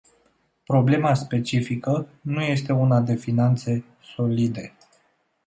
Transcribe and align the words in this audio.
Problema 0.65 1.13
specifică 1.13 2.07
nu 2.21 2.41
este 2.41 2.73
una 2.73 2.99
de 3.01 3.15
finanțe 3.15 3.83
"solide”. 4.01 4.73